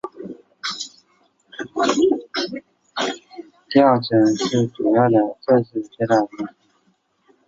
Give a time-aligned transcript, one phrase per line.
[3.69, 6.47] 第二层是主要的正式接待楼层。